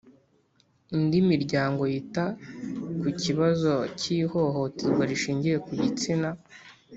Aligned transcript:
indi 0.95 1.17
miryango 1.31 1.81
yita 1.93 2.25
ku 3.01 3.07
kibazo 3.21 3.73
cy 3.99 4.07
ihohoterwa 4.19 5.03
rishingiye 5.09 5.57
ku 5.65 5.71
gitsina 5.83 6.29